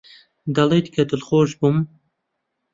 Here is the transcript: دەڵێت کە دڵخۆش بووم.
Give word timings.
دەڵێت 0.55 0.87
کە 0.93 1.01
دڵخۆش 1.09 1.51
بووم. 1.59 1.77